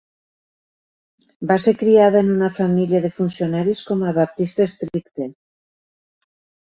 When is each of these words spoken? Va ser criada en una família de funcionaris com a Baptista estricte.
Va 1.49 1.57
ser 1.65 1.73
criada 1.81 2.23
en 2.25 2.31
una 2.35 2.49
família 2.55 3.01
de 3.03 3.11
funcionaris 3.17 3.83
com 3.91 4.01
a 4.07 4.15
Baptista 4.17 4.65
estricte. 4.71 5.29